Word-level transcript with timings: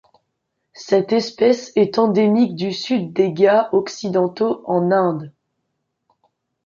Cette 0.73 1.13
espèce 1.13 1.71
est 1.75 1.99
endémique 1.99 2.55
du 2.55 2.73
Sud 2.73 3.13
des 3.13 3.31
Ghâts 3.31 3.69
occidentaux 3.71 4.63
en 4.65 4.89
Inde. 4.91 5.31